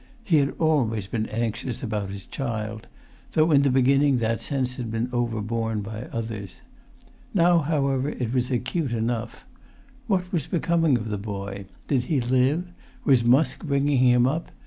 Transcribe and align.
He 0.23 0.37
had 0.37 0.55
always 0.57 1.05
been 1.05 1.27
anxious 1.27 1.83
about 1.83 2.09
his 2.09 2.25
child, 2.25 2.87
though 3.33 3.51
in 3.51 3.61
the 3.61 3.69
beginning 3.69 4.17
that 4.17 4.41
sense 4.41 4.77
had 4.77 4.89
been 4.89 5.07
overborne 5.13 5.81
by 5.81 6.05
others. 6.05 6.63
Now, 7.35 7.59
however, 7.59 8.09
it 8.09 8.33
was 8.33 8.49
acute 8.49 8.93
enough. 8.93 9.45
What 10.07 10.21
was[Pg 10.31 10.59
242] 10.59 10.59
becoming 10.59 10.97
of 10.97 11.09
the 11.09 11.19
boy? 11.19 11.65
Did 11.87 12.05
he 12.05 12.19
live? 12.19 12.63
Was 13.05 13.23
Musk 13.23 13.63
bringing 13.63 13.99
him 13.99 14.25
up? 14.25 14.49